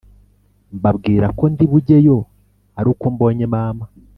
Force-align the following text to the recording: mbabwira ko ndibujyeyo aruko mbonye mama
mbabwira 0.77 1.25
ko 1.37 1.43
ndibujyeyo 1.53 2.17
aruko 2.79 3.03
mbonye 3.13 3.45
mama 3.53 3.85